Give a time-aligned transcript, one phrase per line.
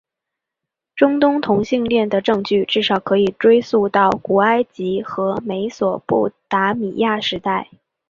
[0.95, 7.69] 中东同性恋的证据至少可以追溯到古埃及和美索不达米亚时代。